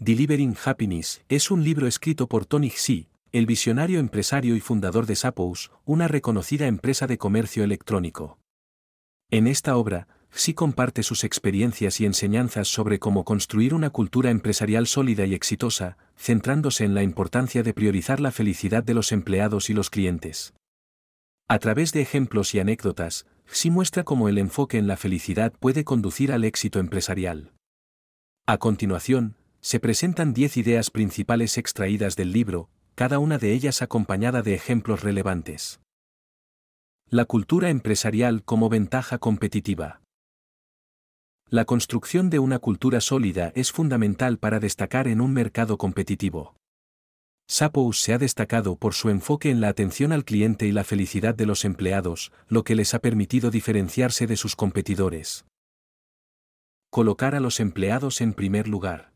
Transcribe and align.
Delivering 0.00 0.56
Happiness 0.64 1.22
es 1.28 1.50
un 1.50 1.64
libro 1.64 1.88
escrito 1.88 2.28
por 2.28 2.46
Tony 2.46 2.70
Xi, 2.70 3.08
el 3.32 3.46
visionario 3.46 3.98
empresario 3.98 4.54
y 4.54 4.60
fundador 4.60 5.06
de 5.06 5.16
Zappos, 5.16 5.72
una 5.84 6.06
reconocida 6.06 6.68
empresa 6.68 7.08
de 7.08 7.18
comercio 7.18 7.64
electrónico. 7.64 8.38
En 9.28 9.48
esta 9.48 9.76
obra, 9.76 10.06
Xi 10.30 10.54
comparte 10.54 11.02
sus 11.02 11.24
experiencias 11.24 12.00
y 12.00 12.06
enseñanzas 12.06 12.68
sobre 12.68 13.00
cómo 13.00 13.24
construir 13.24 13.74
una 13.74 13.90
cultura 13.90 14.30
empresarial 14.30 14.86
sólida 14.86 15.26
y 15.26 15.34
exitosa, 15.34 15.98
centrándose 16.16 16.84
en 16.84 16.94
la 16.94 17.02
importancia 17.02 17.64
de 17.64 17.74
priorizar 17.74 18.20
la 18.20 18.30
felicidad 18.30 18.84
de 18.84 18.94
los 18.94 19.10
empleados 19.10 19.68
y 19.68 19.74
los 19.74 19.90
clientes. 19.90 20.54
A 21.48 21.58
través 21.58 21.90
de 21.90 22.02
ejemplos 22.02 22.54
y 22.54 22.60
anécdotas, 22.60 23.26
Xi 23.46 23.70
muestra 23.72 24.04
cómo 24.04 24.28
el 24.28 24.38
enfoque 24.38 24.78
en 24.78 24.86
la 24.86 24.96
felicidad 24.96 25.52
puede 25.58 25.82
conducir 25.82 26.30
al 26.30 26.44
éxito 26.44 26.78
empresarial. 26.78 27.50
A 28.46 28.58
continuación, 28.58 29.34
se 29.60 29.80
presentan 29.80 30.32
10 30.32 30.56
ideas 30.56 30.90
principales 30.90 31.58
extraídas 31.58 32.16
del 32.16 32.32
libro, 32.32 32.68
cada 32.94 33.18
una 33.18 33.38
de 33.38 33.52
ellas 33.52 33.82
acompañada 33.82 34.42
de 34.42 34.54
ejemplos 34.54 35.02
relevantes. 35.02 35.80
La 37.10 37.24
cultura 37.24 37.70
empresarial 37.70 38.42
como 38.44 38.68
ventaja 38.68 39.18
competitiva. 39.18 40.00
La 41.48 41.64
construcción 41.64 42.28
de 42.28 42.38
una 42.38 42.58
cultura 42.58 43.00
sólida 43.00 43.52
es 43.54 43.72
fundamental 43.72 44.38
para 44.38 44.60
destacar 44.60 45.08
en 45.08 45.20
un 45.20 45.32
mercado 45.32 45.78
competitivo. 45.78 46.54
Sapos 47.48 48.00
se 48.00 48.12
ha 48.12 48.18
destacado 48.18 48.76
por 48.76 48.92
su 48.92 49.08
enfoque 49.08 49.50
en 49.50 49.62
la 49.62 49.68
atención 49.68 50.12
al 50.12 50.26
cliente 50.26 50.66
y 50.66 50.72
la 50.72 50.84
felicidad 50.84 51.34
de 51.34 51.46
los 51.46 51.64
empleados, 51.64 52.30
lo 52.48 52.62
que 52.62 52.74
les 52.74 52.92
ha 52.92 52.98
permitido 52.98 53.50
diferenciarse 53.50 54.26
de 54.26 54.36
sus 54.36 54.54
competidores. 54.54 55.46
Colocar 56.90 57.34
a 57.34 57.40
los 57.40 57.60
empleados 57.60 58.20
en 58.20 58.34
primer 58.34 58.68
lugar. 58.68 59.12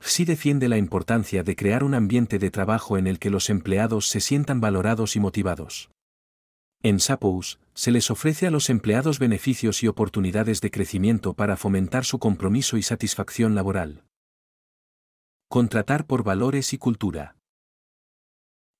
Sí 0.00 0.24
defiende 0.24 0.68
la 0.68 0.78
importancia 0.78 1.42
de 1.42 1.56
crear 1.56 1.84
un 1.84 1.94
ambiente 1.94 2.38
de 2.38 2.50
trabajo 2.50 2.98
en 2.98 3.06
el 3.06 3.18
que 3.18 3.30
los 3.30 3.50
empleados 3.50 4.08
se 4.08 4.20
sientan 4.20 4.60
valorados 4.60 5.16
y 5.16 5.20
motivados. 5.20 5.90
En 6.82 7.00
Sapous, 7.00 7.58
se 7.74 7.90
les 7.90 8.10
ofrece 8.10 8.46
a 8.46 8.50
los 8.50 8.70
empleados 8.70 9.18
beneficios 9.18 9.82
y 9.82 9.88
oportunidades 9.88 10.60
de 10.60 10.70
crecimiento 10.70 11.34
para 11.34 11.56
fomentar 11.56 12.04
su 12.04 12.18
compromiso 12.18 12.76
y 12.76 12.82
satisfacción 12.82 13.54
laboral. 13.54 14.04
Contratar 15.48 16.06
por 16.06 16.24
valores 16.24 16.72
y 16.72 16.78
cultura. 16.78 17.36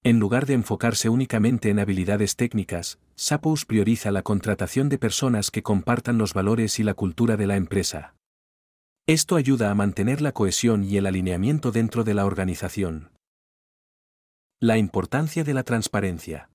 En 0.03 0.19
lugar 0.21 0.47
de 0.47 0.55
enfocarse 0.55 1.09
únicamente 1.09 1.71
en 1.71 1.79
habilidades 1.79 2.37
técnicas, 2.37 2.99
Sapous 3.17 3.65
prioriza 3.65 4.11
la 4.11 4.23
contratación 4.23 4.89
de 4.89 4.99
personas 4.99 5.51
que 5.51 5.63
compartan 5.63 6.19
los 6.19 6.33
valores 6.33 6.79
y 6.79 6.85
la 6.85 6.95
cultura 6.95 7.37
de 7.37 7.47
la 7.47 7.57
empresa. 7.57 8.16
Esto 9.09 9.37
ayuda 9.37 9.71
a 9.71 9.75
mantener 9.77 10.21
la 10.21 10.33
cohesión 10.33 10.83
y 10.83 10.97
el 10.97 11.07
alineamiento 11.07 11.71
dentro 11.71 12.03
de 12.03 12.13
la 12.13 12.27
organización. 12.27 13.13
La 14.61 14.79
importancia 14.79 15.45
de 15.45 15.55
la 15.55 15.63
transparencia. 15.63 16.51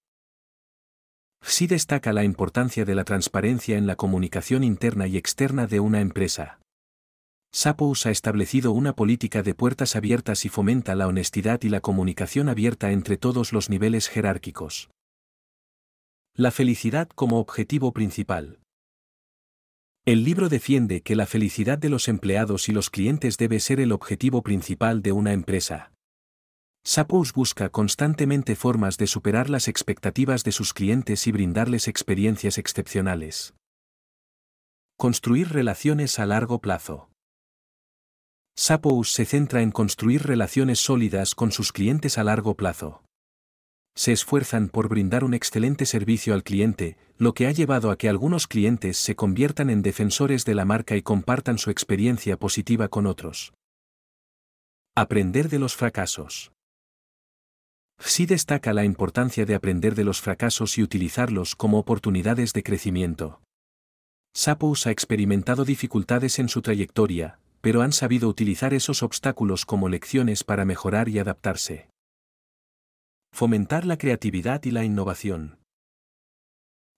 Sí 1.42 1.66
destaca 1.66 2.12
la 2.12 2.26
importancia 2.26 2.84
de 2.84 2.94
la 2.94 3.06
transparencia 3.06 3.78
en 3.78 3.88
la 3.88 3.96
comunicación 3.96 4.66
interna 4.66 5.08
y 5.08 5.16
externa 5.16 5.66
de 5.66 5.80
una 5.80 6.02
empresa. 6.02 6.60
Sapous 7.54 8.06
ha 8.06 8.12
establecido 8.12 8.74
una 8.74 8.98
política 8.98 9.44
de 9.44 9.56
puertas 9.56 9.96
abiertas 9.96 10.44
y 10.44 10.50
fomenta 10.50 10.94
la 10.94 11.08
honestidad 11.08 11.62
y 11.64 11.70
la 11.70 11.80
comunicación 11.80 12.50
abierta 12.50 12.92
entre 12.92 13.16
todos 13.16 13.54
los 13.54 13.70
niveles 13.70 14.10
jerárquicos. 14.10 14.90
La 16.36 16.52
felicidad 16.52 17.08
como 17.16 17.40
objetivo 17.40 17.94
principal. 17.94 18.61
El 20.04 20.24
libro 20.24 20.50
defiende 20.50 21.04
que 21.04 21.16
la 21.16 21.28
felicidad 21.28 21.78
de 21.78 21.90
los 21.90 22.08
empleados 22.08 22.70
y 22.70 22.72
los 22.72 22.90
clientes 22.90 23.38
debe 23.38 23.60
ser 23.60 23.80
el 23.80 23.92
objetivo 23.92 24.42
principal 24.42 25.04
de 25.04 25.12
una 25.12 25.32
empresa. 25.32 25.92
Sapos 26.84 27.34
busca 27.34 27.70
constantemente 27.70 28.56
formas 28.56 28.98
de 28.98 29.06
superar 29.06 29.52
las 29.52 29.68
expectativas 29.68 30.44
de 30.44 30.54
sus 30.54 30.74
clientes 30.74 31.28
y 31.28 31.32
brindarles 31.32 31.88
experiencias 31.88 32.58
excepcionales. 32.58 33.54
Construir 34.98 35.50
relaciones 35.50 36.18
a 36.18 36.26
largo 36.26 36.62
plazo. 36.62 37.12
Sapos 38.56 39.12
se 39.12 39.26
centra 39.26 39.62
en 39.62 39.70
construir 39.70 40.24
relaciones 40.24 40.80
sólidas 40.80 41.36
con 41.36 41.52
sus 41.52 41.72
clientes 41.72 42.18
a 42.18 42.24
largo 42.24 42.56
plazo 42.56 43.04
se 43.96 44.12
esfuerzan 44.12 44.70
por 44.70 44.88
brindar 44.88 45.24
un 45.24 45.34
excelente 45.34 45.86
servicio 45.86 46.34
al 46.34 46.44
cliente, 46.44 46.98
lo 47.18 47.34
que 47.34 47.48
ha 47.48 47.52
llevado 47.52 47.92
a 47.92 47.98
que 47.98 48.10
algunos 48.10 48.48
clientes 48.48 48.98
se 48.98 49.16
conviertan 49.16 49.70
en 49.70 49.82
defensores 49.82 50.46
de 50.46 50.56
la 50.56 50.66
marca 50.66 50.96
y 50.96 51.02
compartan 51.02 51.58
su 51.58 51.70
experiencia 51.70 52.38
positiva 52.38 52.88
con 52.88 53.06
otros. 53.06 53.54
Aprender 54.96 55.50
de 55.50 55.60
los 55.60 55.76
fracasos. 55.76 56.52
Sí 58.00 58.26
destaca 58.26 58.74
la 58.74 58.84
importancia 58.84 59.46
de 59.46 59.54
aprender 59.54 59.94
de 59.94 60.04
los 60.04 60.22
fracasos 60.22 60.78
y 60.78 60.84
utilizarlos 60.84 61.56
como 61.56 61.78
oportunidades 61.78 62.54
de 62.54 62.64
crecimiento. 62.64 63.42
Sapos 64.34 64.88
ha 64.88 64.92
experimentado 64.92 65.66
dificultades 65.66 66.40
en 66.40 66.50
su 66.50 66.62
trayectoria, 66.62 67.38
pero 67.62 67.84
han 67.84 67.94
sabido 67.94 68.28
utilizar 68.28 68.74
esos 68.74 69.04
obstáculos 69.04 69.66
como 69.66 69.88
lecciones 69.88 70.44
para 70.44 70.66
mejorar 70.66 71.10
y 71.10 71.20
adaptarse. 71.20 71.91
Fomentar 73.34 73.86
la 73.86 73.98
creatividad 73.98 74.64
y 74.66 74.72
la 74.72 74.84
innovación. 74.84 75.58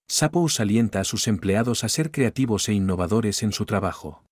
Sapos 0.09 0.59
alienta 0.59 0.99
a 0.99 1.03
sus 1.03 1.27
empleados 1.27 1.83
a 1.83 1.89
ser 1.89 2.11
creativos 2.11 2.67
e 2.67 2.73
innovadores 2.73 3.43
en 3.43 3.51
su 3.51 3.65
trabajo. 3.65 4.25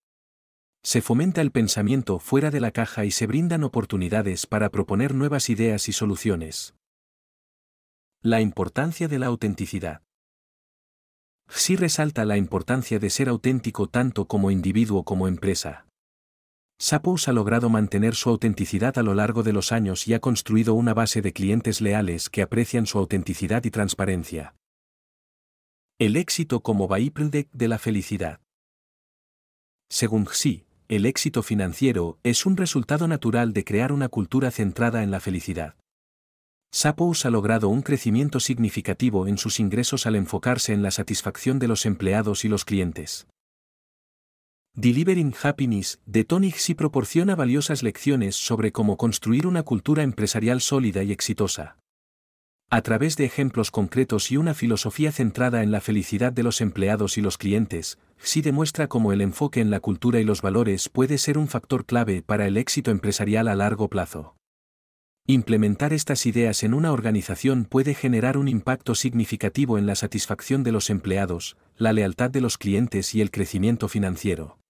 Se 0.83 1.01
fomenta 1.01 1.41
el 1.41 1.51
pensamiento 1.51 2.19
fuera 2.19 2.51
de 2.51 2.59
la 2.59 2.71
caja 2.71 3.05
y 3.05 3.11
se 3.11 3.27
brindan 3.27 3.63
oportunidades 3.63 4.47
para 4.47 4.69
proponer 4.69 5.13
nuevas 5.13 5.49
ideas 5.49 5.87
y 5.89 5.93
soluciones. 5.93 6.75
La 8.21 8.41
importancia 8.41 9.07
de 9.07 9.19
la 9.19 9.27
autenticidad. 9.27 10.01
Sí 11.47 11.75
resalta 11.75 12.25
la 12.25 12.37
importancia 12.37 12.97
de 12.99 13.09
ser 13.09 13.29
auténtico 13.29 13.87
tanto 13.87 14.25
como 14.25 14.51
individuo 14.51 15.03
como 15.03 15.27
empresa. 15.27 15.85
Sapos 16.81 17.27
ha 17.27 17.31
logrado 17.31 17.69
mantener 17.69 18.15
su 18.15 18.31
autenticidad 18.31 18.97
a 18.97 19.03
lo 19.03 19.13
largo 19.13 19.43
de 19.43 19.53
los 19.53 19.71
años 19.71 20.07
y 20.07 20.15
ha 20.15 20.19
construido 20.19 20.73
una 20.73 20.95
base 20.95 21.21
de 21.21 21.31
clientes 21.31 21.79
leales 21.79 22.27
que 22.27 22.41
aprecian 22.41 22.87
su 22.87 22.97
autenticidad 22.97 23.63
y 23.65 23.69
transparencia. 23.69 24.55
El 25.99 26.15
éxito 26.15 26.61
como 26.61 26.87
byproduct 26.87 27.53
de 27.53 27.67
la 27.67 27.77
felicidad. 27.77 28.39
Según 29.91 30.25
Xi, 30.25 30.65
el 30.87 31.05
éxito 31.05 31.43
financiero 31.43 32.17
es 32.23 32.47
un 32.47 32.57
resultado 32.57 33.07
natural 33.07 33.53
de 33.53 33.63
crear 33.63 33.91
una 33.91 34.09
cultura 34.09 34.49
centrada 34.49 35.03
en 35.03 35.11
la 35.11 35.19
felicidad. 35.19 35.75
Sapos 36.71 37.27
ha 37.27 37.29
logrado 37.29 37.69
un 37.69 37.83
crecimiento 37.83 38.39
significativo 38.39 39.27
en 39.27 39.37
sus 39.37 39.59
ingresos 39.59 40.07
al 40.07 40.15
enfocarse 40.15 40.73
en 40.73 40.81
la 40.81 40.89
satisfacción 40.89 41.59
de 41.59 41.67
los 41.67 41.85
empleados 41.85 42.43
y 42.43 42.47
los 42.47 42.65
clientes. 42.65 43.27
Delivering 44.73 45.35
Happiness 45.43 45.99
de 46.05 46.23
Tony 46.23 46.49
Xi 46.49 46.75
proporciona 46.75 47.35
valiosas 47.35 47.83
lecciones 47.83 48.37
sobre 48.37 48.71
cómo 48.71 48.95
construir 48.95 49.45
una 49.45 49.63
cultura 49.63 50.01
empresarial 50.01 50.61
sólida 50.61 51.03
y 51.03 51.11
exitosa. 51.11 51.75
A 52.69 52.81
través 52.81 53.17
de 53.17 53.25
ejemplos 53.25 53.69
concretos 53.69 54.31
y 54.31 54.37
una 54.37 54.53
filosofía 54.53 55.11
centrada 55.11 55.61
en 55.61 55.71
la 55.71 55.81
felicidad 55.81 56.31
de 56.31 56.43
los 56.43 56.61
empleados 56.61 57.17
y 57.17 57.21
los 57.21 57.37
clientes, 57.37 57.99
Xi 58.17 58.41
demuestra 58.41 58.87
cómo 58.87 59.11
el 59.11 59.19
enfoque 59.19 59.59
en 59.59 59.71
la 59.71 59.81
cultura 59.81 60.21
y 60.21 60.23
los 60.23 60.41
valores 60.41 60.87
puede 60.87 61.17
ser 61.17 61.37
un 61.37 61.49
factor 61.49 61.85
clave 61.85 62.21
para 62.21 62.47
el 62.47 62.55
éxito 62.55 62.91
empresarial 62.91 63.49
a 63.49 63.55
largo 63.55 63.89
plazo. 63.89 64.37
Implementar 65.27 65.91
estas 65.91 66.25
ideas 66.25 66.63
en 66.63 66.73
una 66.73 66.93
organización 66.93 67.65
puede 67.65 67.93
generar 67.93 68.37
un 68.37 68.47
impacto 68.47 68.95
significativo 68.95 69.77
en 69.77 69.85
la 69.85 69.95
satisfacción 69.95 70.63
de 70.63 70.71
los 70.71 70.89
empleados, 70.89 71.57
la 71.75 71.91
lealtad 71.91 72.31
de 72.31 72.39
los 72.39 72.57
clientes 72.57 73.13
y 73.13 73.19
el 73.19 73.31
crecimiento 73.31 73.89
financiero. 73.89 74.60